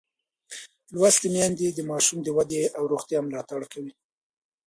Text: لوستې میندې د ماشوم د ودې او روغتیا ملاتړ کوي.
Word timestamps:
لوستې 0.93 1.27
میندې 1.33 1.67
د 1.73 1.79
ماشوم 1.89 2.19
د 2.23 2.27
ودې 2.37 2.63
او 2.77 2.83
روغتیا 2.91 3.19
ملاتړ 3.27 3.61
کوي. 3.73 3.93